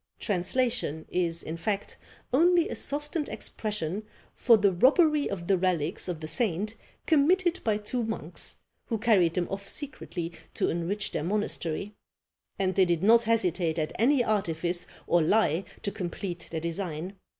[0.19, 1.95] Translation is, in fact,
[2.33, 4.01] only a softened expression
[4.33, 6.73] for the robbery of the relics of the saint
[7.05, 11.93] committed by two monks, who carried them off secretly to enrich their monastery;
[12.57, 17.15] and they did not hesitate at any artifice or lie to complete their design.